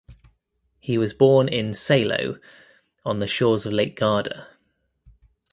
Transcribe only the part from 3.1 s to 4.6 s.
the shores of Lake Garda.